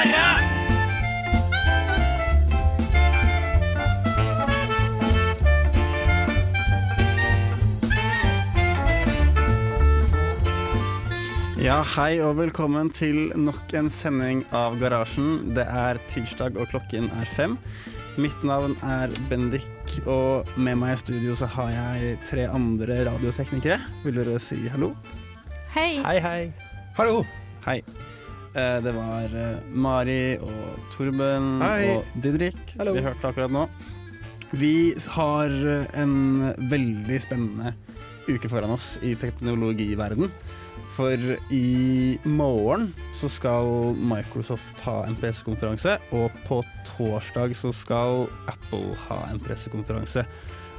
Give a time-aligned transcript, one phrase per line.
[0.00, 0.40] Ja,
[11.84, 15.52] hei og velkommen til nok en sending av Garasjen.
[15.52, 17.60] Det er tirsdag og klokken er fem.
[18.16, 19.68] Mitt navn er Bendik,
[20.08, 23.76] og med meg i studio så har jeg tre andre radioteknikere.
[24.06, 24.94] Vil dere si hallo?
[25.76, 26.00] Hei.
[26.00, 26.48] Hei, hei.
[26.96, 27.20] Hallo.
[27.68, 27.82] Hei.
[28.54, 31.90] Eh, Det var eh, Mari og Torben Hei.
[31.94, 32.94] og Didrik Hallo.
[32.96, 33.66] vi hørte akkurat nå.
[34.58, 36.16] Vi har eh, en
[36.70, 37.74] veldig spennende
[38.30, 40.30] uke foran oss i teknologiverden.
[40.90, 41.14] For
[41.54, 46.58] i morgen så skal Microsoft ha en pressekonferanse, og på
[46.90, 50.26] torsdag så skal Apple ha en pressekonferanse.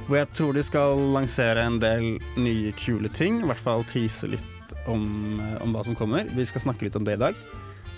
[0.06, 4.28] Hvor jeg tror de skal lansere en del nye kule ting, i hvert fall tease
[4.28, 6.28] litt om, om hva som kommer.
[6.36, 7.42] Vi skal snakke litt om det i dag.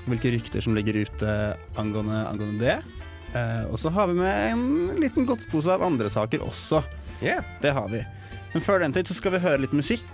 [0.05, 1.31] Hvilke rykter som ligger ute
[1.81, 3.05] angående, angående det.
[3.35, 4.67] Eh, og så har vi med en
[5.01, 6.83] liten godtpose av andre saker også.
[7.23, 7.45] Yeah.
[7.63, 8.03] Det har vi.
[8.53, 10.07] Men før den tid så skal vi høre litt musikk.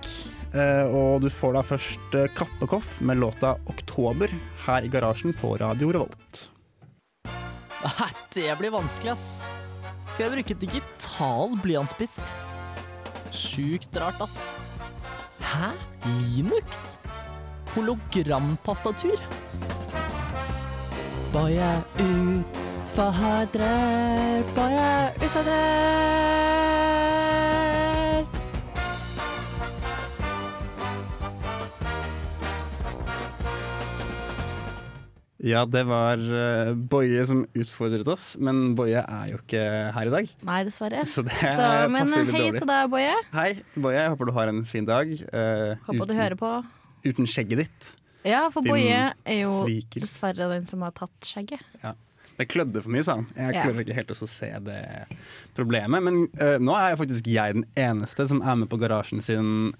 [0.50, 4.32] Eh, og du får da først eh, Kappekoff med låta 'Oktober'
[4.66, 6.48] her i garasjen på Radio Revolt.
[7.80, 9.38] Nei, det blir vanskelig, ass.
[10.10, 12.18] Skal jeg bruke digital blyantspiss?
[13.30, 14.56] Sjukt rart, ass.
[15.40, 15.70] Hæ?
[16.34, 16.98] Linux?
[17.76, 19.22] Hologramtastatur?
[21.32, 21.70] Boje
[22.90, 23.54] utfordrer,
[24.56, 24.90] boje
[25.22, 26.30] utfordrer.
[35.40, 39.62] Ja, det var eh, Boje som utfordret oss, men Boje er jo ikke
[39.96, 40.32] her i dag.
[40.44, 41.06] Nei, dessverre.
[41.14, 42.60] Så det Så, men hei dårlig.
[42.60, 43.14] til deg, Boje.
[43.32, 43.96] Hei, Boje.
[44.02, 45.14] Jeg håper du har en fin dag.
[45.32, 46.52] Uh, Håper du hører på.
[47.06, 47.88] uten skjegget ditt.
[48.24, 50.00] Ja, for Din Boje er jo sviker.
[50.04, 51.60] dessverre den som har tatt skjegget.
[52.40, 53.26] Det klødde for mye, sa han.
[53.36, 53.62] Jeg Ja.
[53.64, 55.06] klarer ikke helt å se det
[55.54, 56.02] problemet.
[56.02, 59.74] Men uh, nå er jeg faktisk jeg den eneste som er med på Garasjen sin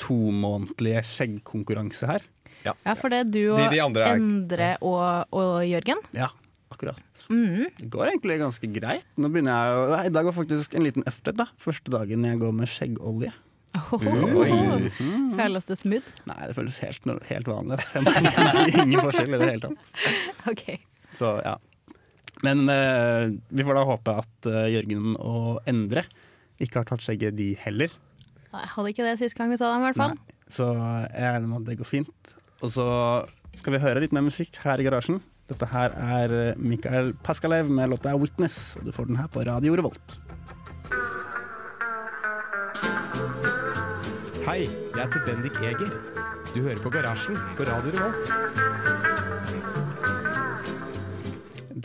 [0.00, 2.24] tomånedlige skjeggkonkurranse her.
[2.66, 6.00] Ja, for det er du og De- de er- Endre og, og Jørgen.
[6.12, 6.28] Ja,
[6.72, 6.98] akkurat.
[7.30, 7.68] Mm.
[7.78, 9.04] Det går egentlig ganske greit.
[9.16, 11.36] Nå begynner jeg å I dag var faktisk en liten update.
[11.36, 13.32] da Første dagen jeg går med skjeggolje.
[13.76, 14.90] Ohoho.
[15.36, 16.20] Føles det smooth?
[16.28, 17.78] Nei, det føles helt, helt vanlig.
[18.82, 19.90] ingen forskjell i det hele tatt.
[20.52, 20.64] OK.
[21.16, 21.56] Så ja.
[22.44, 26.04] Men eh, vi får da håpe at eh, Jørgen og Endre
[26.62, 27.92] ikke har tatt skjegget, de heller.
[28.52, 30.16] Jeg hadde ikke det sist gang vi så dem, i hvert fall.
[30.16, 30.36] Nei.
[30.52, 32.36] Så jeg regner med at det går fint.
[32.64, 32.86] Og så
[33.56, 35.20] skal vi høre litt mer musikk her i garasjen.
[35.50, 38.78] Dette her er eh, Mikael Paskalev med låta 'Witness'.
[38.80, 40.18] Og du får den her på Radio Revolt.
[44.46, 45.88] Hei, jeg heter Bendik Eger.
[46.54, 48.28] Du hører på Garasjen på Radio Revolt.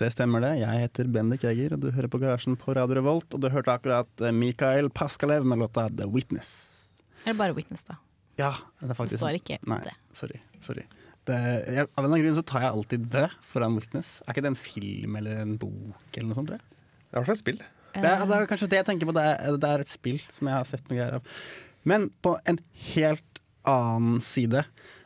[0.01, 0.51] Det stemmer det.
[0.61, 3.33] Jeg heter Bendik Eger, og du hører på Garasjen på Radio Revolt.
[3.33, 6.91] Og du hørte akkurat eh, Mikael Paskalev med låta 'The Witness'.
[7.25, 7.97] Eller bare Witness, da.
[8.37, 9.95] Ja, det er Det står ikke Nei, det.
[10.13, 10.39] sorry.
[10.61, 10.85] sorry.
[11.25, 14.21] Det, jeg, av en eller annen grunn så tar jeg alltid det foran Witness.
[14.21, 16.53] Er ikke det en film eller en bok eller noe sånt?
[16.53, 17.61] Det er i hvert fall et spill.
[17.91, 19.17] Det er, det er kanskje det jeg tenker på.
[19.17, 21.35] Det er, det er et spill som jeg har sett noe greier av.
[21.83, 22.57] Men på en
[22.95, 24.63] helt annen side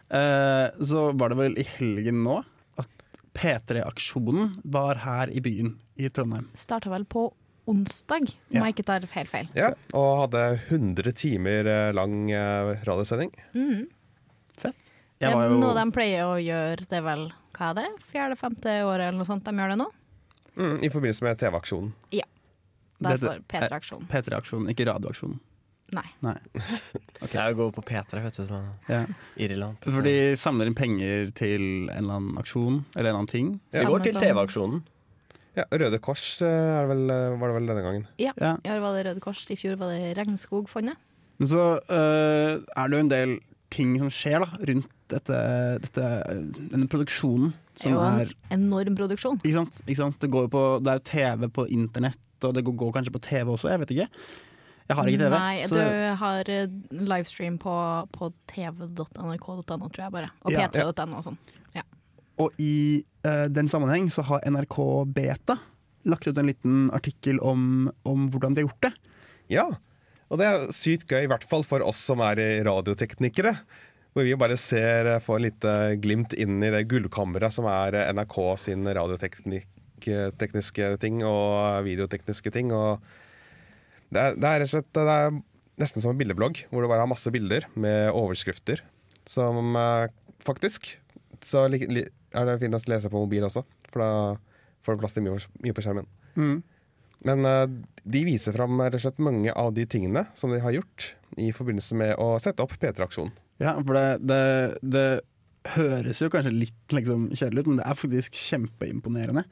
[0.10, 2.38] eh, så var det vel i helgen nå
[2.82, 2.90] at
[3.36, 6.50] P3-aksjonen var her i byen i Trondheim.
[6.56, 7.30] Starta vel på
[7.66, 8.66] onsdag, om Ja.
[8.68, 9.48] jeg ikke tar helt feil.
[9.58, 13.32] Ja, og hadde 100 timer eh, lang eh, radiosending.
[14.56, 14.76] Fett.
[15.20, 17.26] Jeg det var er jo, noe de pleier å gjøre, det er vel
[17.56, 17.88] hva er det?
[18.12, 19.88] Fjerde-femte året eller noe sånt de gjør det nå?
[20.60, 21.94] Mm, I forbindelse med TV-aksjonen.
[22.16, 22.26] Ja.
[23.04, 24.08] Derfor P3-aksjonen.
[24.12, 25.40] P3-aksjonen, ikke radioaksjonen.
[25.94, 26.08] Nei.
[26.26, 26.38] Nei.
[27.26, 27.40] Okay.
[27.42, 28.44] er går gå på P3, vet du.
[28.46, 28.58] Så
[28.90, 29.06] Ja.
[29.38, 29.82] irrelevant.
[29.86, 33.48] For de samler inn penger til en eller annen aksjon eller en annen ting.
[33.72, 34.84] Det Samme går til TV-aksjonen.
[35.56, 38.08] Ja, Røde Kors eh, er det vel, eh, var det vel denne gangen.
[38.20, 38.34] Ja.
[38.42, 38.58] Ja.
[38.60, 41.00] I år var det Røde Kors, i fjor var det Regnskogfondet.
[41.40, 43.38] Men så uh, er det jo en del
[43.74, 45.40] ting som skjer da, rundt dette,
[45.84, 46.12] dette,
[46.72, 47.54] denne produksjonen.
[47.76, 49.40] Det er jo en er, enorm produksjon.
[49.44, 49.82] ikke sant?
[49.84, 50.20] Ikke sant?
[50.22, 53.24] Det, går på, det er jo TV på internett, og det går, går kanskje på
[53.26, 54.08] TV også, jeg vet ikke.
[54.86, 55.32] Jeg har ikke TV.
[55.34, 57.74] Nei, så du det- har eh, livestream på,
[58.14, 60.30] på tv.nrk.no, tror jeg bare.
[60.46, 60.68] Og Ja.
[60.68, 61.38] p3.no og sånn.
[62.36, 64.76] Og i uh, den sammenheng så har NRK
[65.16, 65.56] Beta
[66.04, 68.94] lagt ut en liten artikkel om, om hvordan de har gjort det.
[69.56, 69.64] Ja,
[70.28, 72.36] og det er sykt gøy, i hvert fall for oss som er
[72.68, 73.56] radioteknikere.
[74.12, 77.92] Hvor vi bare ser, eh, får litt lite glimt inn i det gullkammeret som er
[78.12, 82.72] NRK sin radiotekniske ting og videotekniske ting.
[82.76, 83.00] Og
[84.16, 85.40] det, er, det er rett og slett det er
[85.82, 88.84] nesten som en bildeblogg, hvor du bare har masse bilder med overskrifter.
[89.28, 90.08] Som eh,
[90.46, 90.94] faktisk
[91.46, 94.12] så er det fint å lese på mobil også, for da
[94.86, 96.08] får du plass til mye, mye på skjermen.
[97.26, 97.68] Men eh,
[98.04, 101.52] de viser fram rett og slett mange av de tingene som de har gjort i
[101.56, 103.34] forbindelse med å sette opp P3-aksjonen.
[103.62, 104.42] Ja, for det, det,
[104.84, 105.08] det
[105.76, 109.46] høres jo kanskje litt liksom, kjedelig ut, men det er faktisk kjempeimponerende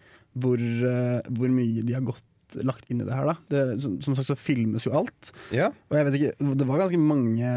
[0.44, 2.25] hvor, eh, hvor mye de har gått
[2.62, 3.26] lagt inn i det her.
[3.32, 3.36] da.
[3.50, 5.32] Det, som, som sagt så filmes jo alt.
[5.56, 7.50] Ja, Og jeg vet ikke, det var ganske mange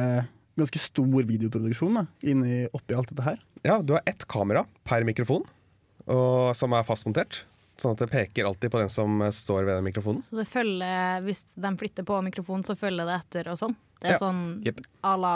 [0.56, 3.40] Ganske stor videoproduksjon da, inni, oppi alt dette her.
[3.66, 5.42] ja, du har ett kamera per mikrofon,
[6.08, 7.42] og, som er fastmontert.
[7.76, 10.22] Sånn at det peker alltid på den som står ved den mikrofonen.
[10.30, 13.76] Så det følger, hvis de flytter på mikrofonen, så følger det etter og sånn.
[14.00, 14.22] Det er Ja.
[14.22, 14.80] sånn yep.
[15.04, 15.34] à la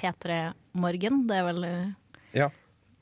[0.00, 0.38] P3
[0.80, 1.26] Morgen.
[1.28, 1.92] Det er vel eh,
[2.40, 2.48] Ja.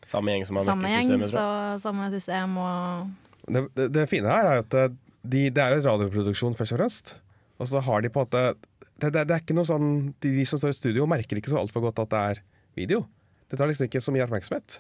[0.02, 1.46] Samme gjeng som har samme gjeng, så
[1.86, 3.10] samme system og
[3.46, 6.80] Det, det, det fine her er jo at de, det er jo radioproduksjon først og
[6.80, 7.14] fremst.
[7.60, 8.44] Og så har de på en måte
[9.00, 9.90] det, det, det er ikke noe sånn
[10.20, 12.42] de, de som står i studio, merker ikke så altfor godt at det er
[12.76, 13.04] video.
[13.50, 14.78] Det tar liksom ikke så mye oppmerksomhet.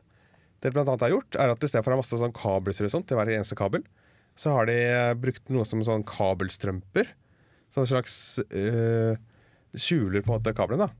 [0.60, 2.36] Det de blant annet har gjort, er at i stedet for å ha masse sånn
[2.36, 3.84] kabelser og sånt til hver eneste kabel,
[4.38, 7.08] så har de eh, brukt noe som sånn kabelstrømper.
[7.72, 8.14] Sånn slags
[8.44, 9.16] øh,
[9.72, 10.90] skjuler på en måte kablene.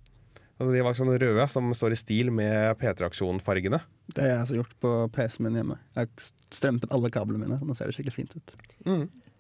[0.61, 3.81] de var sånne røde som står i stil med P3-aksjonfargene.
[4.11, 5.79] Det har jeg altså gjort på PC-en min hjemme.
[5.95, 7.61] Jeg har strømpet alle kablene mine.
[7.63, 8.55] Nå ser det skikkelig fint ut.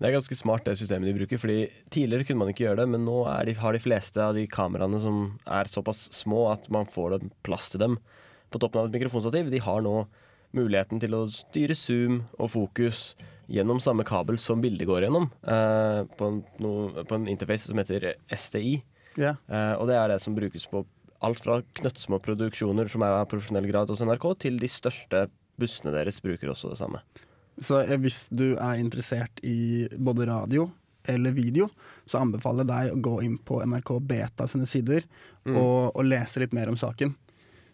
[0.00, 1.58] Det er ganske smart det systemet de bruker, fordi
[1.92, 4.96] tidligere kunne man ikke gjøre det, men nå de, har de fleste av de kameraene
[5.02, 7.98] som er såpass små at man får det plass til dem
[8.50, 9.52] på toppen av et mikrofonstativ.
[9.52, 10.06] De har nå
[10.56, 13.10] muligheten til å styre zoom og fokus
[13.50, 16.72] gjennom samme kabel som bildet går gjennom, eh, på, en, no,
[17.04, 18.78] på en interface som heter SDI.
[19.18, 19.36] Yeah.
[19.52, 20.86] Eh, og det er det som brukes på
[21.20, 25.26] alt fra knøttsmå produksjoner som er av profesjonell grad hos NRK, til de største
[25.60, 27.02] bussene deres bruker også det samme.
[27.60, 30.68] Så hvis du er interessert i både radio
[31.08, 31.66] eller video,
[32.06, 35.06] så anbefaler jeg deg å gå inn på NRK Beta sine sider
[35.48, 37.14] og, og lese litt mer om saken.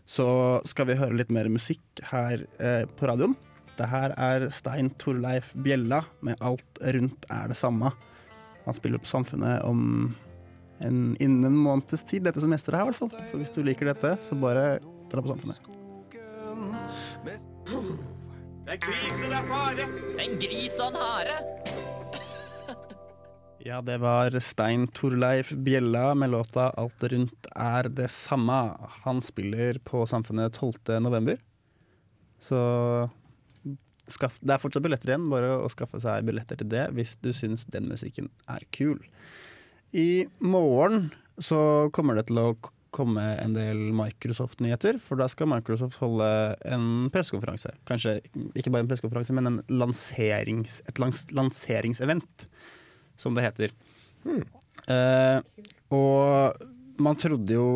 [0.06, 0.26] Så
[0.70, 1.82] skal vi høre litt mer musikk
[2.12, 3.34] her eh, på radioen.
[3.76, 7.92] Det her er Stein Torleif Bjella med 'Alt rundt er det samme'.
[8.64, 10.14] Han spiller på Samfunnet om
[10.78, 13.28] en, innen en måneds tid, dette semesteret her i hvert fall.
[13.30, 14.78] Så hvis du liker dette, så bare
[15.10, 15.60] dra på Samfunnet.
[18.66, 19.20] En gris
[20.82, 21.34] og en hare!
[23.66, 28.74] Ja, det var Stein Torleif Bjella med låta 'Alt rundt er det samme'.
[29.06, 31.00] Han spiller på Samfunnet 12.
[31.02, 31.38] november.
[32.38, 32.58] Så
[34.08, 37.32] skaff, det er fortsatt billetter igjen, bare å skaffe seg billetter til det hvis du
[37.34, 38.98] syns den musikken er kul.
[39.94, 42.54] I morgen så kommer det til å
[42.96, 46.28] komme en del Microsoft-nyheter, for da skal Microsoft holde
[46.64, 47.70] en pressekonferanse.
[47.88, 48.12] Kanskje
[48.56, 52.34] ikke bare en pressekonferanse, men en lanserings, et lans, lanseringsevent,
[53.20, 53.68] som det heter.
[54.92, 55.38] Eh,
[55.94, 56.18] og
[57.02, 57.66] man trodde jo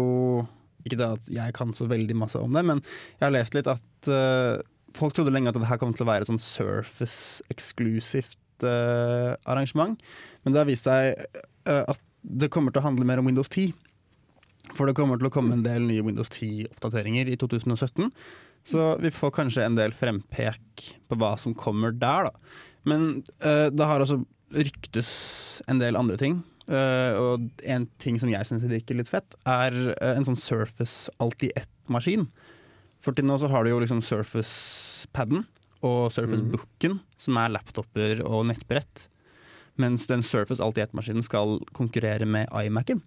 [0.84, 3.66] Ikke det at jeg kan så veldig masse om det, men jeg har lest litt
[3.68, 4.62] at eh,
[4.96, 10.00] folk trodde lenge at det her kom til å være et sånn Surface-eksklusivt eh, arrangement.
[10.40, 13.50] Men det har vist seg eh, at det kommer til å handle mer om Windows
[13.52, 13.72] 10.
[14.76, 18.10] For det kommer til å komme en del nye Windows 10-oppdateringer i 2017.
[18.68, 22.60] Så vi får kanskje en del frempek på hva som kommer der, da.
[22.88, 24.22] Men uh, det har altså
[24.54, 25.10] ryktes
[25.70, 26.40] en del andre ting.
[26.70, 31.12] Uh, og en ting som jeg syns virker litt fett, er uh, en sånn Surface
[31.22, 32.28] alt i ett-maskin.
[33.00, 35.46] For til nå så har du jo liksom Surface-paden
[35.86, 39.06] og Surface-booken, som er laptoper og nettbrett.
[39.80, 43.00] Mens den Surface alt i ett-maskinen skal konkurrere med iMac-en.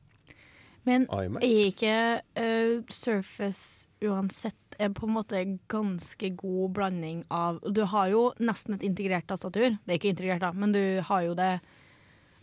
[0.87, 1.43] Men iMac.
[1.45, 1.95] er ikke
[2.35, 5.39] uh, Surface uansett er på en måte
[5.71, 9.77] ganske god blanding av Du har jo nesten et integrert tastatur.
[9.85, 11.53] Det er ikke integrert, da, men du har jo det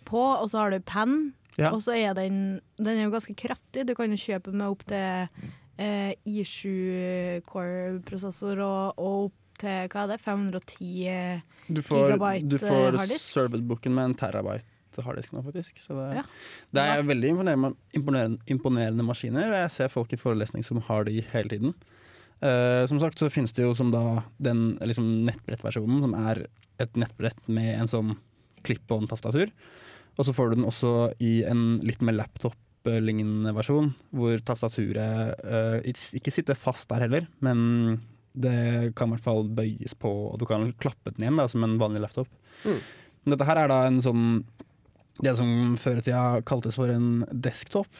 [0.08, 1.32] på, og så har du penn.
[1.58, 1.72] Ja.
[1.74, 3.86] Og så er den Den er jo ganske kraftig.
[3.88, 5.28] Du kan jo kjøpe med opp til
[5.76, 12.48] eh, I7 Core-prosessor og, og opp til hva er det, 510 eh, Du får, Gigabyte,
[12.48, 13.26] du får eh, harddisk.
[13.34, 15.78] Servicebooken med en terabyte harddisk nå, faktisk.
[15.78, 16.22] Så det, Ja.
[16.72, 19.52] det er veldig imponerende, imponerende, imponerende maskiner.
[19.62, 21.74] Jeg ser folk i forelesning som har de hele tiden.
[22.42, 26.46] Uh, som sagt så finnes det jo som da den liksom nettbrettversjonen, som er
[26.80, 28.16] et nettbrett med en sånn
[28.64, 29.50] clip-on-tastatur.
[30.18, 35.78] Og så får du den også i en litt mer laptop-lignende versjon, hvor tastaturet uh,
[35.84, 38.00] ikke sitter fast der heller, men
[38.32, 41.64] Det kan i hvert fall bøyes på, og du kan klappe den igjen da, som
[41.66, 42.28] en vanlig laptop.
[42.62, 42.76] Mm.
[43.24, 44.44] Men dette her er da en sånn
[45.20, 47.90] Det som før i tida kaltes for en desktop,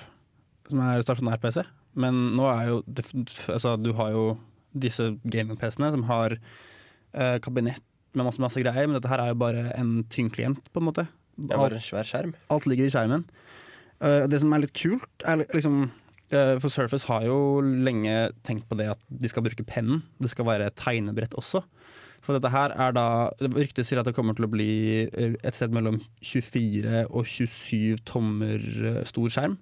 [0.71, 1.63] som er stasjonær-PC.
[2.01, 2.81] Men nå er jo
[3.51, 4.25] altså, Du har jo
[4.71, 7.83] disse gaming-PC-ene som har eh, kabinett
[8.15, 10.89] med masse, masse greier, men dette her er jo bare en tynn klient, på en
[10.89, 11.07] måte.
[11.39, 12.35] Det er bare en svær skjerm.
[12.53, 13.25] Alt ligger i skjermen.
[14.01, 15.83] Uh, det som er litt kult, er liksom
[16.33, 20.03] uh, For Surface har jo lenge tenkt på det at de skal bruke pennen.
[20.23, 21.63] Det skal være tegnebrett også.
[22.21, 23.05] Så dette her er da
[23.41, 24.71] Ryktet sier at det kommer til å bli
[25.09, 29.59] eh, et sted mellom 24 og 27 tommer eh, stor skjerm.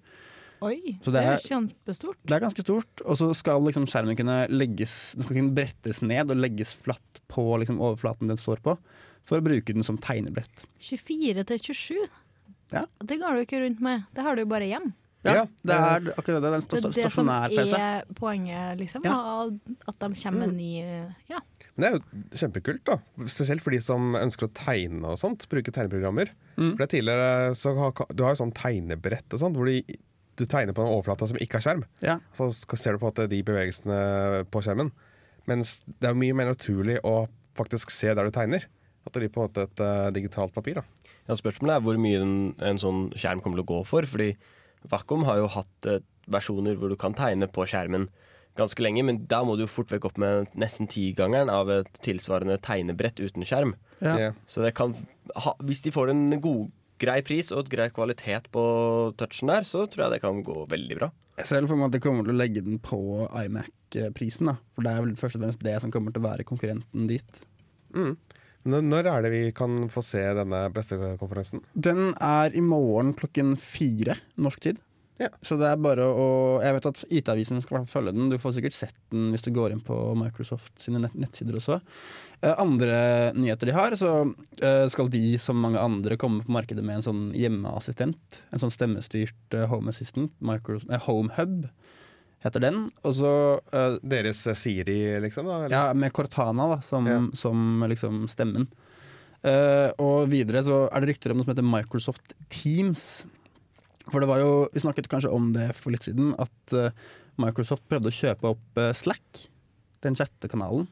[0.66, 2.16] Oi, Så det det er er- kjempestort.
[2.26, 3.02] Det er ganske stort.
[3.06, 7.20] Og så skal liksom skjermen kunne legges Den skal kunne brettes ned og legges flatt
[7.30, 8.74] på liksom overflaten den står på,
[9.22, 10.64] for å bruke den som tegnebrett.
[10.82, 12.08] 24 til 27.
[12.74, 12.82] Ja.
[12.98, 14.02] Det går du ikke rundt med.
[14.16, 14.90] Det har du jo bare hjem.
[15.26, 16.42] Ja, Ja, det er akkurat det.
[16.42, 19.02] Det er en Det er det som er poenget, liksom.
[19.06, 19.46] Ja.
[19.86, 20.82] At de kommer med ny
[21.30, 21.38] Ja.
[21.78, 22.96] Men det er jo kjempekult, da.
[23.30, 25.44] Spesielt for de som ønsker å tegne og sånt.
[25.50, 26.32] Bruke tegneprogrammer.
[26.56, 26.72] Mm.
[26.72, 29.94] For det tidligere så har, Du har jo sånn tegnebrett og sånt, hvor du,
[30.34, 31.84] du tegner på en overflate som ikke har skjerm.
[32.02, 32.18] Ja.
[32.34, 34.00] Så ser du på at de bevegelsene
[34.50, 34.90] på skjermen.
[35.46, 38.66] Mens det er mye mer naturlig å faktisk se der du tegner.
[39.06, 40.82] At det blir på en måte et uh, digitalt papir.
[40.82, 44.10] da Ja, spørsmålet er hvor mye en, en sånn skjerm kommer til å gå for.
[44.10, 44.32] Fordi
[44.90, 48.10] Wacom har jo hatt uh, versjoner hvor du kan tegne på skjermen
[48.58, 52.58] ganske lenge, men da må du fort vekk opp med nesten tigangeren av et tilsvarende
[52.64, 53.76] tegnebrett uten skjerm.
[54.04, 54.32] Ja.
[54.50, 54.94] Så det kan
[55.38, 58.62] ha, hvis de får en god, grei pris og et grei kvalitet på
[59.18, 61.10] touchen der, så tror jeg det kan gå veldig bra.
[61.38, 62.98] Jeg ser for meg at de kommer til å legge den på
[63.30, 64.50] iMac-prisen.
[64.50, 67.06] da For det er vel først og fremst det som kommer til å være konkurrenten
[67.10, 67.38] dit.
[67.94, 68.16] Mm.
[68.68, 71.62] Når, når er det vi kan få se denne pressekonferansen?
[71.78, 74.82] Den er i morgen klokken fire norsk tid.
[75.18, 75.28] Ja.
[75.42, 76.26] Så det er bare å
[76.62, 78.30] Jeg vet at IT-avisen skal følge den.
[78.30, 81.80] Du får sikkert sett den hvis du går inn på Microsoft sine nett nettsider også.
[82.38, 82.98] Uh, andre
[83.34, 87.06] nyheter de har, så uh, skal de som mange andre komme på markedet med en
[87.08, 88.42] sånn hjemmeassistent.
[88.54, 90.30] En sånn stemmestyrt uh, home assistant.
[90.38, 91.66] Microsoft, eh, home hub
[92.46, 92.84] heter den.
[93.02, 93.32] Og så
[94.06, 95.48] Deres Siri, liksom?
[95.50, 95.64] da?
[95.64, 95.74] eller?
[95.74, 97.18] ja, med Cortana da, som, Ja.
[97.34, 98.68] som liksom stemmen.
[99.98, 103.24] Og videre så er det rykter om noe som heter Microsoft Teams.
[104.10, 106.90] For det var jo, Vi snakket kanskje om det for litt siden, at eh,
[107.38, 109.28] Microsoft prøvde å kjøpe opp eh, Slack,
[110.04, 110.86] den sjette kanalen.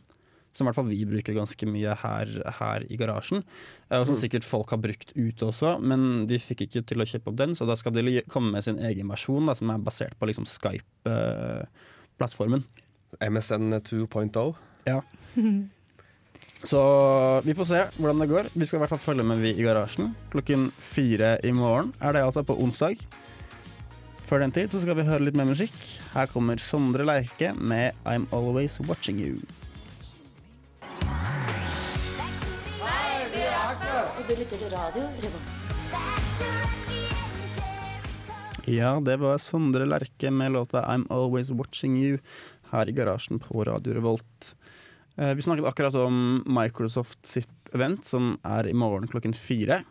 [0.57, 2.27] Som i hvert fall vi bruker ganske mye her,
[2.61, 3.43] her i garasjen.
[3.91, 7.09] eh, Og som sikkert folk har brukt ute også, men de fikk ikke til å
[7.09, 9.85] kjøpe opp den, så da skal de komme med sin egen versjon, da, som er
[9.85, 12.63] basert på liksom Skype-plattformen.
[13.21, 14.55] MSN 2.0.
[14.89, 15.01] Ja.
[16.67, 16.81] Så
[17.47, 18.49] vi får se hvordan det går.
[18.59, 20.11] Vi skal i hvert fall følge med vi i garasjen.
[20.33, 22.99] Klokken fire i morgen er det altså på onsdag.
[24.27, 25.77] Før den tid så skal vi høre litt mer musikk.
[26.11, 29.39] Her kommer Sondre Lerche med I'm Always Watching You.
[34.17, 35.07] Og du lytter til radio.
[38.67, 42.19] Ja, det var Sondre Lerche med låta I'm Always Watching You
[42.73, 44.57] her i garasjen på Radio Revolt.
[45.19, 49.83] Eh, Vi snakket akkurat om Microsoft sitt event, som er i morgen klokken fire.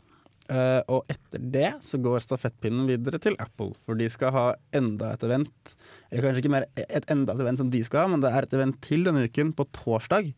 [0.50, 4.44] Eh, og etter det så går stafettpinnen videre til Apple, for de skal ha
[4.78, 5.74] enda et event.
[6.12, 8.46] Eller kanskje ikke mer et enda et event som de skal ha, men det er
[8.46, 10.34] et event til denne uken, på torsdag.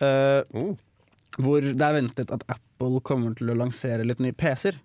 [0.00, 0.76] eh, Oh.
[1.38, 4.76] hvor det er ventet at Apple kommer til å lansere litt nye PC-er.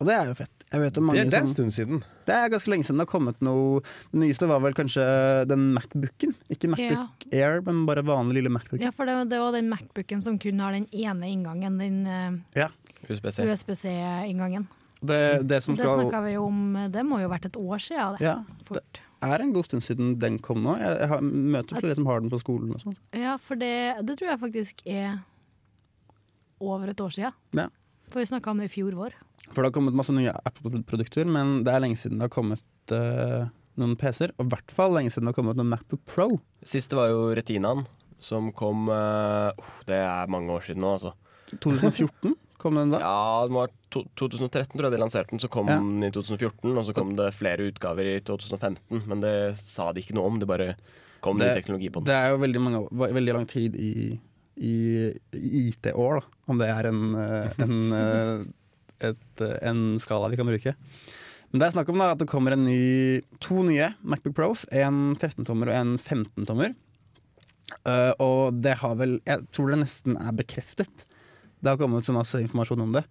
[0.00, 0.57] Og det er jo fett.
[0.68, 2.02] Jeg vet om mange Det, det er en stund siden.
[2.28, 3.80] det er ganske lenge siden det har kommet noe
[4.12, 5.04] Det nyeste var vel kanskje
[5.48, 6.34] den Macbooken.
[6.52, 8.82] Ikke Macbook Air, men bare vanlig lille Macbook.
[8.82, 12.68] Ja, for det, det var den Macbooken som kun har den ene inngangen, den uh,
[13.08, 13.40] USBC.
[13.48, 14.68] USBC-inngangen.
[15.00, 17.82] Det, det som Det snakka vi jo om, det må jo ha vært et år
[17.82, 18.18] siden.
[18.18, 18.26] Det.
[18.26, 18.36] Ja,
[18.74, 20.74] det er en god stund siden den kom nå.
[20.80, 22.98] Jeg, jeg har, møter flere som har den på skolen og sånn.
[23.16, 23.72] Ja, for det,
[24.06, 25.20] det tror jeg faktisk er
[26.58, 27.38] over et år siden.
[27.56, 27.68] Ja.
[28.10, 29.14] For vi snakka om det i fjor vår.
[29.52, 32.92] For det har kommet masse nye Apple-produkter, men det er lenge siden det har kommet
[32.94, 33.48] uh,
[33.80, 34.34] noen PC-er.
[34.38, 36.28] Og i hvert fall lenge siden det har kommet noen Macbook Pro.
[36.66, 37.86] Siste var jo Retinaen,
[38.18, 41.14] som kom oh, Det er mange år siden nå, altså.
[41.62, 43.00] 2014 kom den da.
[43.00, 45.78] Ja, det var to 2013 tror jeg de lanserte den, så kom Ja.
[45.78, 46.76] den i 2014.
[46.76, 50.40] Og så kom det flere utgaver i 2015, men det sa de ikke noe om.
[50.42, 50.74] Det bare
[51.24, 52.10] kom ny teknologi på den.
[52.10, 52.82] Det er jo veldig, mange,
[53.14, 54.18] veldig lang tid i,
[54.56, 54.74] i,
[55.32, 56.22] IT-år.
[56.50, 57.78] Om det er en, eh, en,
[59.04, 60.74] et, eh, en skala vi kan bruke.
[61.48, 64.66] Men det er snakk om da, at det kommer en ny, to nye Macbook Pros.
[64.68, 66.74] En 13-tommer og en 15-tommer.
[67.84, 71.04] Uh, og det har vel Jeg tror det nesten er bekreftet.
[71.60, 73.04] Det har kommet så masse informasjon om det.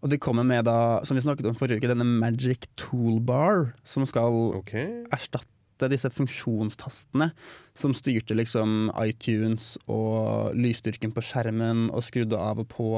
[0.00, 4.06] Og de kommer med, da, som vi snakket om forrige uke, denne Magic Toolbar, som
[4.08, 5.02] skal okay.
[5.12, 7.30] erstatte erstatte disse funksjonstastene
[7.74, 12.90] som styrte liksom iTunes og lysstyrken på skjermen og skrudde av og på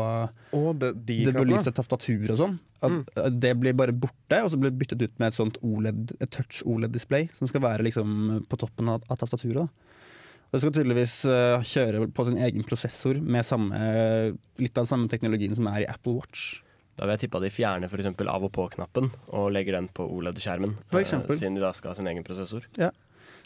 [0.53, 2.59] Og det, de det belyste taftatur og sånn.
[2.83, 6.17] At Det blir bare borte, og så blir det byttet ut med et sånt OLED,
[6.21, 9.71] et touch OLED-display som skal være liksom på toppen av, av tastaturet.
[10.53, 13.79] Det skal tydeligvis eh, kjøre på sin egen prosessor med samme,
[14.61, 16.61] litt av den samme teknologien som er i Apple Watch.
[16.99, 19.89] Da vil jeg tippe at de fjerner for eksempel av og på-knappen og legger den
[19.93, 20.77] på OLED-skjermen.
[20.93, 21.07] Eh.
[21.09, 22.67] Siden de da skal ha sin egen prosessor.
[22.81, 22.91] Ja.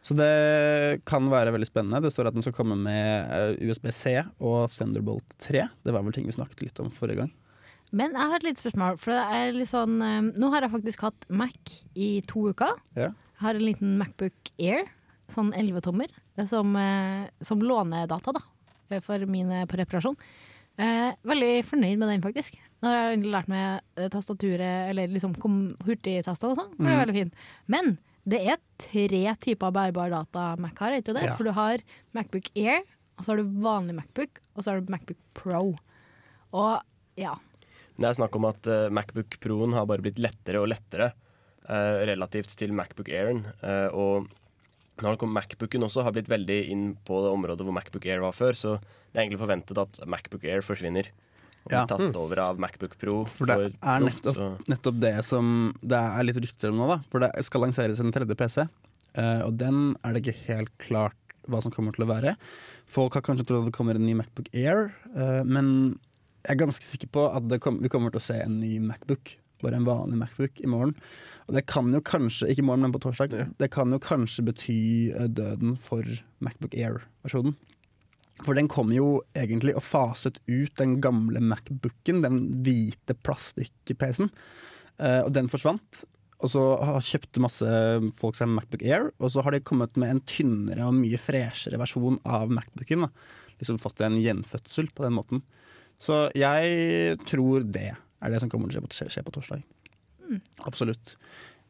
[0.07, 2.03] Så det kan være veldig spennende.
[2.05, 5.65] Det står at den skal komme med eh, USB-C og Thunderbolt 3.
[5.83, 7.33] Det var vel ting vi snakket litt om forrige gang.
[7.97, 9.01] Men jeg har et lite spørsmål.
[9.03, 12.79] For det er litt sånn eh, Nå har jeg faktisk hatt Mac i to uker.
[12.99, 13.11] Ja.
[13.11, 14.87] Jeg har en liten Macbook Air,
[15.33, 18.45] sånn 11-tommer, eh, som, låner som lånedata da,
[19.03, 20.19] for min på reparasjon.
[20.77, 22.57] Eh, veldig fornøyd med den, faktisk.
[22.85, 26.75] Nå har jeg lært meg eh, tastaturet, eller liksom hurtigtastene og sånn.
[26.77, 27.43] for Det er veldig fint.
[27.73, 31.25] Men det er tre typer bærbar data Mac har, ikke det?
[31.29, 31.37] Ja.
[31.39, 31.85] For du har
[32.17, 32.83] Macbook Air,
[33.17, 35.63] og så har du vanlig Macbook, og så har du Macbook Pro.
[36.57, 37.37] Og ja.
[37.97, 41.13] Det er snakk om at uh, Macbook Pro-en har bare blitt lettere og lettere
[41.71, 43.47] uh, relativt til Macbook Airen.
[43.63, 44.29] eh, og
[44.97, 48.07] nå har det kommet Macbooken også har blitt veldig inn på det området hvor Macbook
[48.09, 51.11] Air var før, så det er egentlig forventet at Macbook Air forsvinner.
[51.67, 51.87] Og blir Ja.
[51.91, 53.25] tatt over av Macbook Pro.
[53.27, 56.99] For det er nettopp, Pro, nettopp det som det er litt rykter om nå, da.
[57.11, 58.69] For det skal lanseres en tredje PC,
[59.17, 61.17] eh, og den er det ikke helt klart
[61.49, 62.37] hva som kommer til å være.
[62.87, 65.99] Folk har kanskje trodd det kommer en ny Macbook Air, eh, men
[66.47, 68.79] jeg er ganske sikker på at det kom, vi kommer til å se en ny
[68.79, 69.35] Macbook.
[69.65, 70.93] Bare en vanlig Macbook i morgen.
[71.47, 74.45] Og det kan jo kanskje, ikke i morgen, men på torsdag, det kan jo kanskje
[74.49, 74.81] bety
[75.13, 76.05] eh, døden for
[76.45, 77.57] Macbook Air-versjonen.
[78.45, 84.29] For den kom jo egentlig og faset ut den gamle Macbooken, den hvite plastikk-PC-en.
[85.01, 86.05] Eh, og den forsvant.
[86.45, 87.77] Og så har kjøpte masse
[88.19, 91.81] folk seg Macbook Air, og så har de kommet med en tynnere og mye freshere
[91.81, 93.07] versjon av Macbooken.
[93.07, 93.55] Da.
[93.63, 95.47] Liksom fått en gjenfødsel på den måten.
[95.97, 99.65] Så jeg tror det er det som kommer til å skje på, skje på torsdag.
[100.67, 101.17] Absolutt.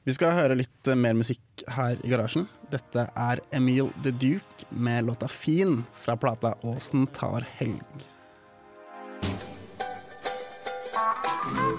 [0.07, 2.47] Vi skal høre litt eh, mer musikk her i garasjen.
[2.71, 8.07] Dette er Emil The Duke med låta 'Fin' fra plata 'Åsen tar helg'.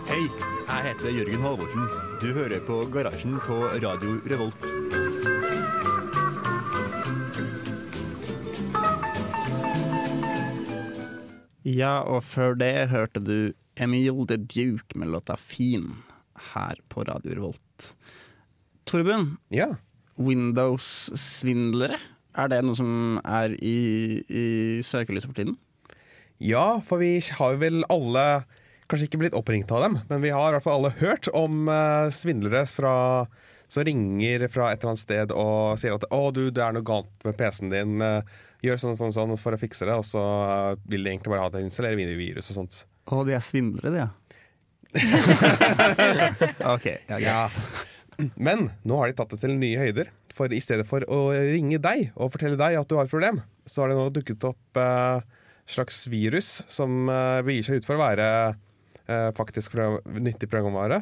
[0.07, 0.23] Hei,
[0.67, 1.87] jeg heter Jørgen Halvorsen.
[2.21, 4.67] Du hører på Garasjen på Radio Revolt.
[11.67, 15.91] Ja, og før det hørte du Emil The Duke med låta 'Fin'
[16.53, 17.93] her på Radio Revolt.
[18.85, 19.75] Torbjørn, Ja.
[20.17, 21.97] Windows-svindlere,
[22.37, 24.45] er det noe som er i, i
[24.85, 25.57] søkelyset for tiden?
[26.39, 28.43] ja, for vi har jo vel alle
[28.87, 31.67] Kanskje ikke blitt oppringt av dem, men vi har i hvert fall alle hørt om
[31.67, 33.25] eh, svindlere fra,
[33.67, 36.87] som ringer fra et eller annet sted og sier at 'Å, du, det er noe
[36.87, 37.97] galt med PC-en din.
[38.01, 38.21] eh,
[38.63, 41.43] gjør sånn sånn sånn for å fikse det.' Og så eh, vil de egentlig bare
[41.43, 42.85] ha det å installerer virus og sånt.
[43.07, 44.09] Å, de er svindlere, de, ja.
[46.73, 47.23] OK, ja, greit.
[47.23, 47.47] Ja.
[48.35, 50.11] Men nå har de tatt det til nye høyder.
[50.37, 53.41] For i stedet for å ringe deg og fortelle deg at du har et problem,
[53.65, 55.25] så har det nå dukket opp eh,
[55.67, 58.27] slags virus som eh, gir seg ut for å være
[59.07, 61.01] eh, faktisk program, nyttig programvare.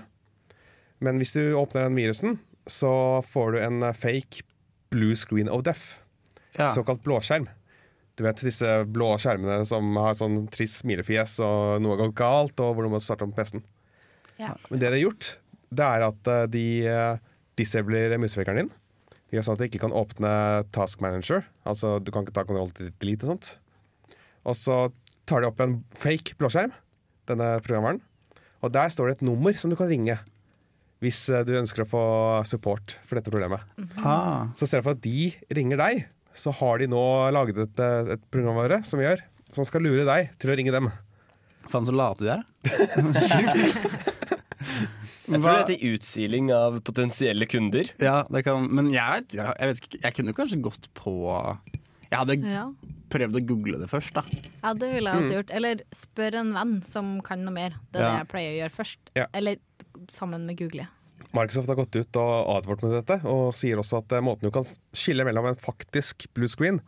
[1.03, 4.45] Men hvis du åpner den virusen, så får du en eh, fake
[4.93, 5.99] blue screen of death.
[6.55, 6.69] Ja.
[6.71, 7.49] Såkalt blåskjerm.
[8.15, 12.61] Du vet disse blå skjermene som har sånn trist smilefjes og noe har gått galt,
[12.63, 13.65] og hvor du må starte om PC-en.
[14.39, 14.53] Ja.
[14.69, 15.29] Men det de har gjort,
[15.75, 18.71] det er at eh, de uh, disabler musevekeren din.
[19.25, 20.31] De gjør sånn at du ikke kan åpne
[20.75, 21.43] Task Manager.
[21.67, 23.51] Altså du kan ikke ta kontroll til delete og sånt.
[24.45, 24.77] Og så
[25.27, 26.71] tar de opp en fake blåskjerm,
[27.27, 27.99] denne programvaren.
[28.63, 30.17] Og der står det et nummer som du kan ringe
[31.03, 32.03] hvis eh, du ønsker å få
[32.47, 33.65] support for dette problemet.
[33.99, 37.01] Ah, Så i stedet for at de ringer deg, så har de nå
[37.35, 39.23] laget et, eh, et programvare som gjør
[39.55, 40.89] som skal lure deg til å ringe dem.
[41.71, 42.43] faen så late de er.
[45.25, 47.87] Jeg tror det heter utsiling av potensielle kunder.
[48.01, 51.13] Ja, det kan, men jeg, jeg, vet ikke, jeg kunne kanskje gått på
[52.11, 52.67] Jeg hadde Ja.
[53.09, 54.21] prøvd å google det først, da.
[54.61, 55.53] ja, det ville jeg også gjort.
[55.57, 57.73] Eller spør en venn som kan noe mer.
[57.91, 58.11] Det er Ja.
[58.11, 58.99] det jeg pleier å gjøre først.
[59.17, 59.25] Ja.
[59.33, 59.57] Eller
[60.13, 60.87] sammen med Google.
[61.35, 64.53] Microsoft har gått ut og advart mot dette, og sier også at eh, måten du
[64.55, 66.79] kan skille mellom en faktisk blue screen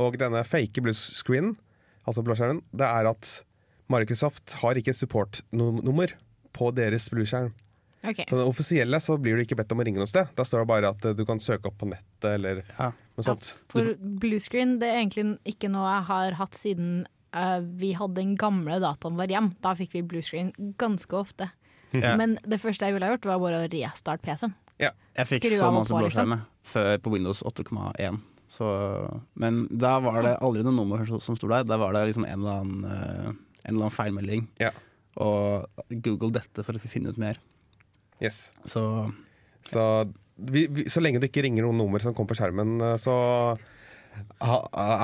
[0.00, 1.56] og denne fake blue screenen,
[2.08, 3.32] altså blåskjermen, det er at
[3.92, 6.14] Microsoft har ikke support-nummer
[6.56, 7.52] på deres blueskjerm.
[8.02, 8.24] Okay.
[8.26, 10.30] Så den offisielle så blir du ikke bedt om å ringe noe sted.
[10.34, 12.90] Der står det bare at eh, du kan søke opp på nettet eller Ja.
[12.90, 13.52] noe sånt.
[13.70, 17.04] For bluescreen det er egentlig ikke noe jeg har hatt siden
[17.36, 19.52] uh, vi hadde den gamle dataen vår hjem.
[19.62, 20.50] Da fikk vi bluescreen
[20.82, 21.52] ganske ofte.
[22.00, 22.16] Ja.
[22.16, 24.54] Men det første jeg ville ha gjort, var bare å restarte PC-en.
[24.80, 24.90] Ja.
[25.16, 28.20] Jeg fikk Skru så masse på, blåskjermer før på Windows 8,1.
[29.34, 31.64] Men da var det aldri noe nummer som- sto der.
[31.64, 33.28] Da var det liksom en eller annen, eh,
[33.64, 34.48] en eller annen feilmelding.
[34.60, 34.70] Ja.
[35.16, 37.36] Og Google dette for å finne ut mer.
[38.20, 38.50] Yes.
[38.64, 39.12] Så
[39.64, 42.96] Så, vi, vi, så lenge det ikke ringer noen nummer som kommer på skjermen, eh,
[42.96, 43.56] så
[44.40, 44.56] ha,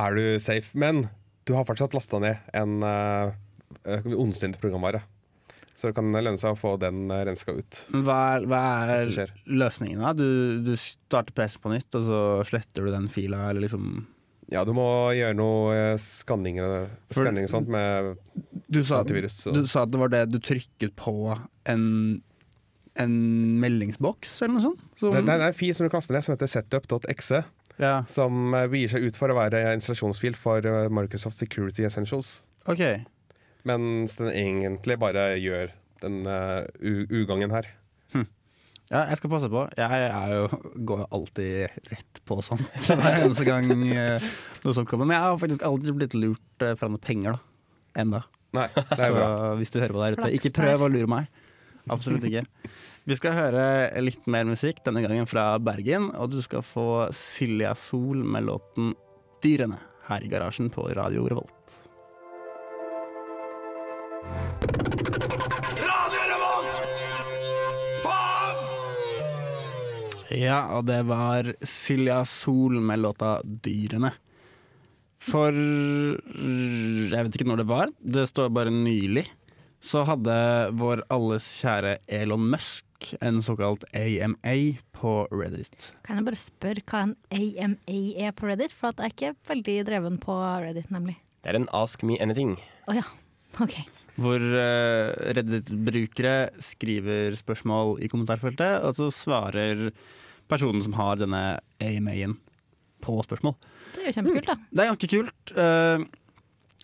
[0.09, 0.75] er du safe.
[0.75, 1.09] Men
[1.45, 3.33] du har fortsatt lasta ned en uh,
[4.19, 5.03] ondsinnet programvare.
[5.79, 7.77] Så det kan lønne seg å få den uh, renska ut.
[7.95, 8.61] Hva er, hva
[8.97, 10.11] er løsningen da?
[10.19, 14.01] Du, du starter PC på nytt, og så sletter du den fila, eller liksom
[14.51, 18.17] Ja, du må gjøre noe eh, skanninger, For- skanning og sånt med
[18.67, 19.37] Du sa, antivirus.
[19.45, 19.53] Så.
[19.55, 21.15] du sa at det var det du trykket på
[21.71, 21.85] en,
[22.99, 23.15] en
[23.63, 24.83] meldingsboks, eller noe sånt?
[24.99, 27.45] Som, Det, det er en fil som du kaster ned som heter setup.exe,
[27.79, 32.41] ja, som gir begir seg ut for å være installasjonsfil for eh, Microsoft Security Essentials.
[32.67, 32.83] ok.
[33.67, 36.63] Mens den egentlig bare gjør den uh,
[37.11, 37.67] ugangen her.
[38.89, 39.67] Ja, jeg skal passe på.
[39.77, 40.45] Jeg er jo,
[40.89, 44.29] går alltid rett på sånt hver eneste gang uh,
[44.65, 45.05] noe sånt kommer.
[45.05, 48.01] Men jeg har faktisk aldri blitt lurt uh, fra noen penger, da.
[48.01, 48.23] Enda.
[48.57, 49.29] Nei, det er Så bra.
[49.59, 51.29] hvis du hører på der ute, ikke prøv å lure meg.
[51.93, 52.47] Absolutt ikke.
[53.09, 53.65] Vi skal høre
[54.05, 56.09] litt mer musikk, denne gangen fra Bergen.
[56.17, 58.95] Og du skal få Silja Sol med låten
[59.43, 61.88] 'Dyrene' her i garasjen på Radio Revolt.
[70.39, 74.13] Ja, og det var Silja Sol med låta 'Dyrene'.
[75.19, 79.27] For jeg vet ikke når det var, det står bare nylig,
[79.81, 80.35] så hadde
[80.79, 84.55] vår alles kjære Elon Musk en såkalt AMA
[84.95, 85.93] på Reddit.
[86.07, 88.75] Kan jeg bare spørre hva en AMA er på Reddit?
[88.75, 91.19] For at jeg er ikke veldig dreven på Reddit, nemlig.
[91.43, 92.57] Det er en Ask me anything.
[92.91, 93.07] Å ja.
[93.63, 93.81] OK.
[94.19, 99.91] Hvor eh, Reddit-brukere skriver spørsmål i kommentarfeltet, og så svarer
[100.51, 101.43] personen som har denne
[101.79, 102.39] AMA-en
[103.05, 103.55] på spørsmål.
[103.95, 104.57] Det er jo kjempekult, da.
[104.73, 105.55] Det er ganske kult.
[105.55, 106.09] eh,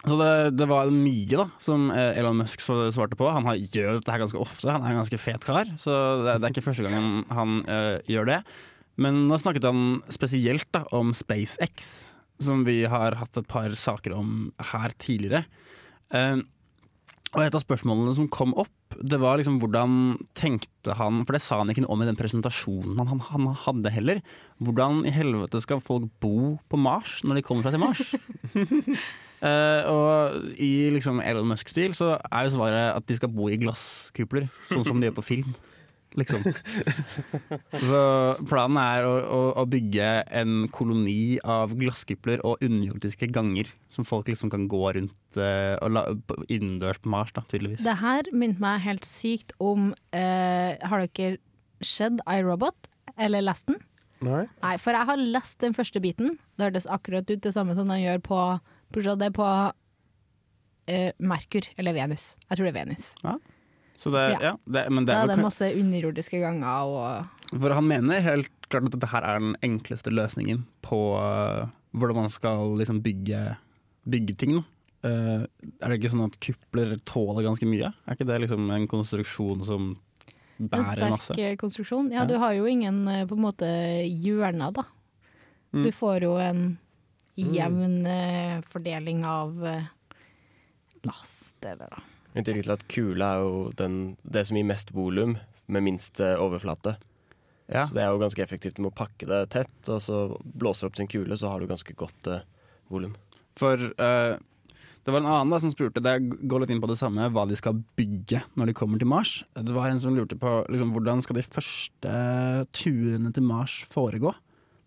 [0.05, 3.29] så det, det var mye da som eh, Elon Musk svarte på.
[3.33, 5.71] Han har, gjør dette ganske ofte, han er en ganske fet kar.
[5.81, 8.41] Så det, det er ikke første gangen han uh, gjør det.
[9.01, 11.89] Men nå snakket han spesielt da, om SpaceX,
[12.43, 15.47] som vi har hatt et par saker om her tidligere.
[16.15, 16.43] Eh,
[17.35, 21.43] og et av spørsmålene som kom opp, det var liksom hvordan tenkte han For det
[21.43, 24.21] sa han ikke noe om i den presentasjonen han, han, hadde heller.
[24.63, 28.15] Hvordan i helvete skal folk bo på Mars når de kommer seg til Mars?
[29.43, 33.59] uh, og i liksom Elon Musk-stil så er jo svaret at de skal bo i
[33.59, 35.55] glasskupler, sånn som de gjør på film.
[36.15, 36.45] Liksom.
[37.89, 38.01] Så
[38.49, 44.31] planen er å, å, å bygge en koloni av glasskupler og underjordiske ganger som folk
[44.31, 47.83] liksom kan gå rundt uh, og la, på- innendørs på Mars, da, tydeligvis.
[47.87, 51.39] Det her minte meg helt sykt om uh, Har dere
[51.85, 52.89] sett iRobot?
[53.21, 53.81] Eller lest den?
[54.25, 54.45] Nei?
[54.63, 56.39] Nei, for jeg har lest den første biten.
[56.57, 58.39] Det hørtes akkurat ut det samme som den gjør på
[58.95, 62.35] er på uh, Merkur, eller Venus.
[62.49, 63.11] Jeg tror det er Venus.
[64.05, 64.41] Så det, Ja.
[64.51, 68.21] ja, det, men det Da er er det masse underjordiske ganger og for han mener
[68.21, 72.99] helt klart at dette her er den enkleste løsningen på uh, hvordan man skal liksom
[73.05, 73.57] bygge,
[74.11, 74.57] bygge ting.
[75.05, 77.93] Eh, er det ikke sånn at kupler tåler ganske mye?
[78.09, 79.93] Er ikke det liksom en konstruksjon som
[80.59, 80.91] bærer masse?
[80.91, 81.57] En sterk masse?
[81.61, 82.09] konstruksjon.
[82.11, 82.27] Ja, Ja.
[82.27, 83.69] du har jo ingen eh, på en måte
[84.09, 84.85] hjørner, da.
[85.73, 85.85] Mm.
[85.85, 86.79] Du får jo en
[87.37, 89.55] jevn uh, fordeling av
[91.05, 92.03] last, eller da.
[92.35, 95.37] I tillegg til at kula er jo den, det som gir mest volum
[95.71, 96.97] med minst eh, overflate.
[97.71, 97.85] Ja.
[97.87, 98.77] Så det er jo ganske effektivt.
[98.77, 101.63] Du må pakke det tett, og så blåser du opp til en kule, så har
[101.63, 102.43] du ganske godt uh,
[102.93, 103.15] volum.
[103.57, 104.35] For uh,
[105.05, 106.17] det var en annen da, som spurte, det
[106.49, 109.39] går litt inn på det samme, hva de skal bygge når de kommer til Mars.
[109.57, 112.15] Det var en som lurte på liksom, hvordan skal de første
[112.77, 114.35] turene til Mars foregå?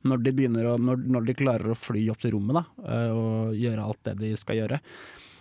[0.08, 2.64] Når de, å, når, når de klarer å fly opp til rommet da,
[3.12, 4.78] og gjøre alt det de skal gjøre.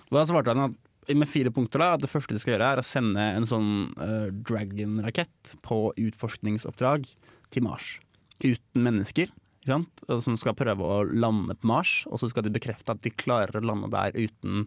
[0.09, 2.73] Og da svarte han at med fire punkter da, at det første de skal gjøre
[2.75, 7.07] er å sende en sånn uh, Dragon-rakett på utforskningsoppdrag
[7.55, 7.97] til Mars.
[8.42, 9.31] Uten mennesker
[9.66, 10.03] sant?
[10.23, 13.59] som skal prøve å lande på Mars, og så skal de bekrefte at de klarer
[13.59, 14.66] å lande der uten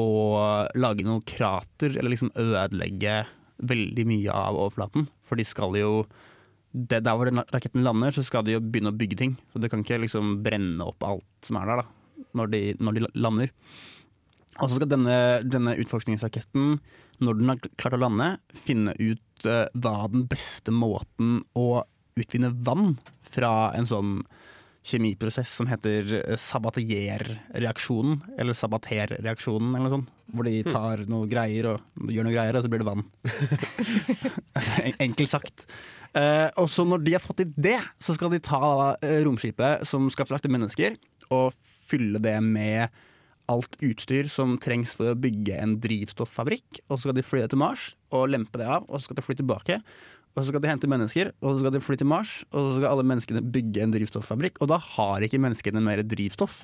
[0.00, 0.08] å
[0.78, 3.22] lage noe krater eller liksom ødelegge
[3.62, 5.06] veldig mye av overflaten.
[5.28, 6.04] For de skal jo
[6.72, 9.34] det, Der hvor raketten lander, så skal de jo begynne å bygge ting.
[9.52, 12.96] Så det kan ikke liksom brenne opp alt som er der, da, når de, når
[12.96, 13.52] de lander.
[14.60, 15.16] Og så skal denne,
[15.48, 16.76] denne utforskningsraketten,
[17.24, 21.84] når den har klart å lande, finne ut uh, hva den beste måten å
[22.20, 24.16] utvinne vann fra en sånn
[24.82, 30.10] kjemiprosess som heter eh, sabatierreaksjonen, eller sabaterreaksjonen, eller noe sånt.
[30.32, 33.04] Hvor de tar noe greier og gjør noe greier, og så blir det vann.
[35.06, 35.66] Enkelt sagt.
[36.18, 38.62] Eh, og så når de har fått til det, så skal de ta
[38.98, 40.98] eh, romskipet som skal frakte mennesker,
[41.32, 41.54] og
[41.88, 42.90] fylle det med
[43.52, 46.82] alt utstyr som trengs for å bygge en drivstoffabrikk.
[46.88, 49.20] Og så skal de fly det til Mars og lempe det av, og så skal
[49.20, 49.78] de fly tilbake.
[50.32, 52.76] Og så skal de hente mennesker, og så skal de fly til Mars, og så
[52.78, 54.62] skal alle menneskene bygge en drivstoffabrikk.
[54.64, 56.62] Og da har ikke menneskene mer drivstoff.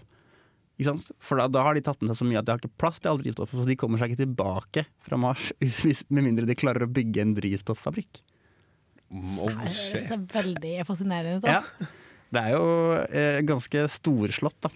[0.79, 1.09] Ikke sant?
[1.21, 3.01] For da, da har de tatt med seg så mye at de har ikke plass
[3.03, 6.57] til alt drivstoffet, så de kommer seg ikke tilbake fra Mars hvis, med mindre de
[6.59, 8.23] klarer å bygge en drivstoffabrikk.
[9.13, 11.49] Mm, Oh, Det ser veldig fascinerende ut.
[11.49, 11.63] Ja.
[11.63, 11.89] Altså.
[12.29, 12.65] Det er jo
[13.09, 14.71] eh, ganske storslått, da.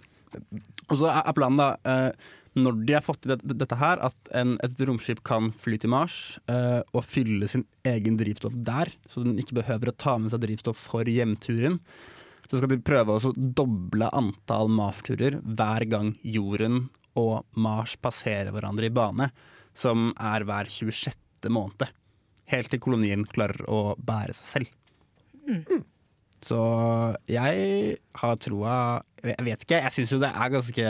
[0.89, 4.57] Og så er planen, da, eh, når de har fått til dette her, at en,
[4.65, 6.17] et romskip kan fly til Mars
[6.53, 10.45] eh, og fylle sin egen drivstoff der, så den ikke behøver å ta med seg
[10.45, 11.81] drivstoff for hjemturen,
[12.49, 16.85] så skal de prøve å doble antall Mars-turer hver gang jorden
[17.17, 19.31] og Mars passerer hverandre i bane,
[19.73, 21.49] som er hver 26.
[21.53, 21.89] måned.
[22.53, 24.77] Helt til kolonien klarer å bære seg selv.
[26.43, 26.59] Så
[27.31, 28.75] jeg har troa
[29.23, 30.87] Jeg vet ikke, jeg syns jo det er ganske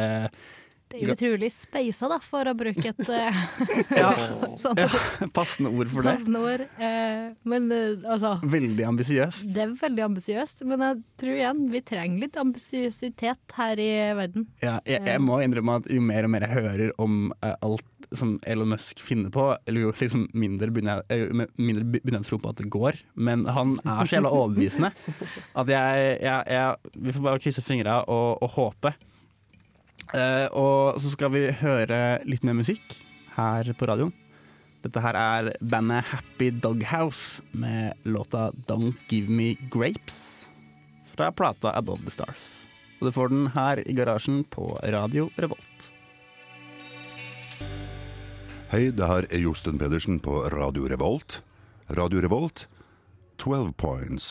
[0.92, 3.38] Det er jo utrolig speisa, da, for å bruke et eh,
[4.00, 4.10] ja,
[4.62, 4.88] sånt ja,
[5.32, 6.12] passende ord for det.
[6.16, 6.64] passende ord.
[6.76, 9.46] Eh, men eh, altså Veldig ambisiøst.
[9.56, 14.48] Det er veldig ambisiøst, men jeg tror igjen vi trenger litt ambisiøsitet her i verden.
[14.64, 18.01] Ja, jeg, jeg må innrømme at jo mer og mer jeg hører om eh, alt
[18.18, 22.30] som Elon Musk finner på, eller jo liksom mindre begynner jeg, mindre begynner jeg å
[22.30, 22.98] tro på at det går.
[23.14, 28.02] Men han er så jævla overbevisende at jeg, jeg, jeg Vi får bare krysse fingra
[28.10, 28.94] og, og håpe.
[30.12, 31.98] Uh, og så skal vi høre
[32.28, 32.96] litt mer musikk
[33.36, 34.12] her på radioen.
[34.82, 40.48] Dette her er bandet Happy Doghouse med låta Don't Give Me Grapes
[41.14, 42.48] fra plata Above the Stars.
[42.98, 45.71] Og du får den her i garasjen på Radio Revolt.
[48.72, 51.42] Hei, det her er Josten Pedersen på Radio Revolt.
[51.92, 52.62] Radio Revolt,
[53.36, 54.30] 12 points.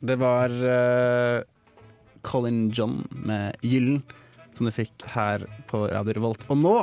[0.00, 1.44] Det var eh,
[2.24, 4.00] Colin John med Gyllen
[4.56, 6.48] som du fikk her på Radio Revolt.
[6.48, 6.74] Og nå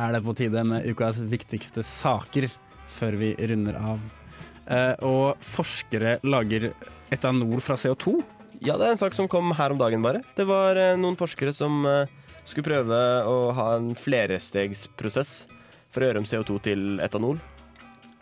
[0.00, 2.48] er det på tide med ukas viktigste saker
[2.88, 4.00] før vi runder av.
[4.64, 6.70] Eh, og forskere lager
[7.12, 8.16] etanol fra CO2.
[8.64, 10.24] Ja, det er en sak som kom her om dagen, bare.
[10.40, 15.46] Det var eh, noen forskere som eh, skulle prøve å ha en flerestegsprosess
[15.94, 17.38] for å gjøre om CO2 til etanol.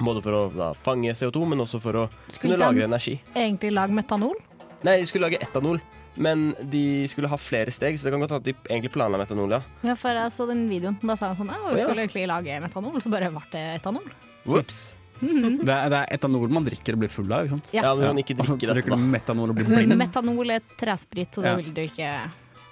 [0.04, 3.20] Både for å da, fange CO2, men også for å Skulle kunne de- lagre energi.
[3.34, 4.34] Egentlig lage metanol.
[4.84, 5.78] Nei, de skulle lage etanol,
[6.16, 9.18] men de skulle ha flere steg, så det kan godt hende at de egentlig planla
[9.18, 9.60] metanol, ja.
[9.82, 10.98] Ja, for jeg så den videoen.
[11.00, 11.86] Da sa han sånn Ja, vi skulle ja.
[11.86, 14.12] skulle egentlig lage metanol, så bare ble det etanol.
[14.44, 14.82] Whoops.
[15.24, 15.30] Det
[15.70, 17.46] er, det er etanol man drikker og blir full av.
[17.46, 17.70] ikke sant?
[17.72, 17.82] Ja.
[17.86, 18.96] Ja, men man ikke drikker så drikke dette, drikker da.
[18.98, 19.96] du metanol og blir blind.
[19.96, 22.10] Metanol er tresprit, så det vil du ikke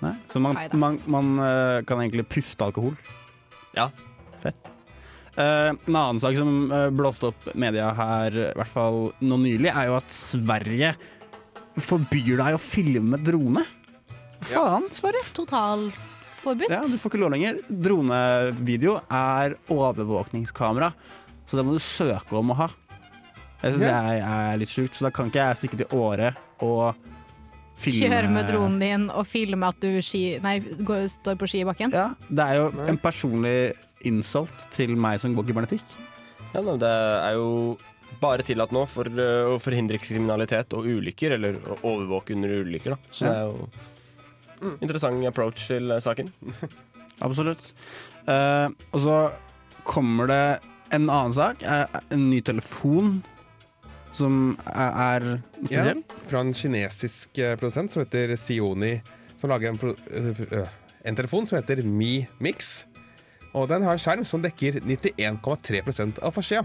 [0.03, 0.79] Nei, så man, Neida.
[0.79, 2.97] man, man eh, kan egentlig puste alkohol.
[3.77, 3.89] Ja.
[4.43, 4.73] Fett.
[5.37, 9.71] Eh, en annen sak som uh, blåste opp media her, i hvert fall nå nylig,
[9.71, 10.93] er jo at Sverige
[11.79, 13.63] forbyr deg å filme drone.
[14.51, 15.25] Faen, Sverige!
[15.39, 16.69] Totalforbudt.
[16.69, 17.63] Ja, du får ikke lov lenger.
[17.71, 20.91] Dronevideo er overvåkningskamera,
[21.47, 22.69] så det må du søke om å ha.
[23.63, 26.33] Jeg syns jeg er litt sjukt, så da kan ikke jeg stikke til Åre
[26.67, 26.99] og
[27.83, 31.63] filme Kjøre med dronen din og filme at du ski, nei, går, står på ski
[31.63, 31.95] i bakken.
[31.95, 33.57] Ja, det er jo en personlig
[34.09, 35.97] insult til meg som går kybernetikk.
[36.53, 37.49] Ja, nei, det er jo
[38.23, 42.95] bare tillatt nå for eh, å forhindre kriminalitet og ulykker, eller å overvåke under ulykker,
[42.95, 43.13] da.
[43.15, 46.31] Så det er jo interessant approach til eh, saken.
[47.27, 47.73] Absolutt.
[48.27, 49.17] Uh, og så
[49.87, 50.45] kommer det
[50.95, 51.63] en annen sak.
[51.63, 53.21] en ny telefon
[54.13, 55.27] som er,
[55.63, 56.03] spesiell.
[56.03, 58.95] Ja, fra en kinesisk eh, produsent som heter Sioni,
[59.41, 60.67] som lager en, pro øh, øh,
[61.09, 62.85] en telefon som heter Mi Mix.
[63.53, 66.63] Og den har en skjerm som dekker 91,3% av forsida.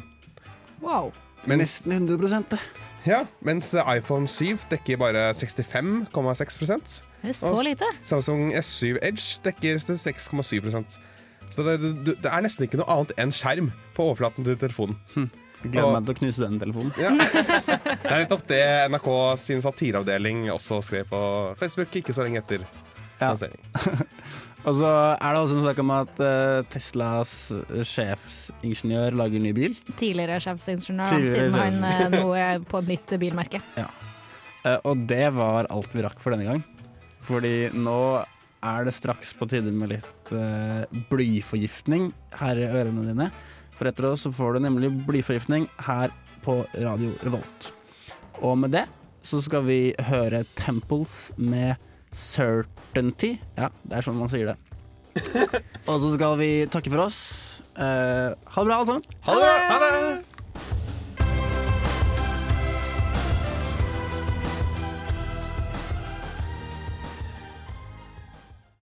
[0.82, 1.12] Wow.
[1.48, 2.60] Mens, Nesten 100 det.
[3.06, 7.86] ja, mens iPhone 7 dekker bare 65,6 Det er så Og lite.
[8.04, 10.98] Samsung S7 Edge dekker 6,7%
[11.52, 14.98] Så det, det, det er nesten ikke noe annet enn skjerm på overflaten til telefonen.
[15.64, 16.92] Gleder meg til å knuse den telefonen.
[17.02, 17.14] Ja.
[17.18, 19.10] Det er nettopp det NRK
[19.42, 21.22] sin satireavdeling også skrev på
[21.60, 22.68] Facebook ikke så lenge etter
[23.18, 23.34] Ja.
[24.68, 27.34] Og så er det også en sak om at uh, Teslas
[27.88, 29.78] sjefsingeniør lager ny bil.
[29.96, 33.62] Tidligere sjefsingeniør, Tidligere siden han eh, nå er på et nytt bilmerke.
[33.80, 36.66] Eh, og det var alt vi rakk for denne gang.
[37.24, 38.00] Fordi nå
[38.68, 42.10] er det straks på tide med litt uh, blyforgiftning
[42.42, 43.30] her i ørene dine.
[43.78, 46.14] For etter oss så får du nemlig blyforgiftning her
[46.46, 47.72] på Radio Revolt.
[48.42, 48.88] Og med det
[49.28, 51.76] så skal vi høre Temples med
[52.16, 53.36] Certainty.
[53.58, 54.58] Ja, det er sånn man sier det.
[55.90, 57.20] og så skal vi takke for oss.
[57.76, 59.22] Eh, ha det bra, alle sammen.
[59.28, 59.56] Ha det!
[59.68, 60.87] Ha det!